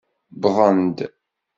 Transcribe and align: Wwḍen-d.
Wwḍen-d. 0.41 0.97